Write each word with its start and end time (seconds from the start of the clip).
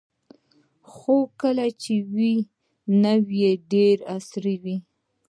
خو 0.93 1.15
کله 1.41 1.67
چې 1.81 1.93
وې 2.13 2.33
نو 3.01 3.13
ډیرې 3.71 4.03
عصري 4.15 4.55
وې 4.63 4.77